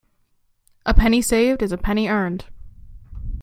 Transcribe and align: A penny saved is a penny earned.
A 0.83 0.95
penny 0.95 1.21
saved 1.21 1.61
is 1.61 1.71
a 1.71 1.77
penny 1.77 2.07
earned. 2.09 2.45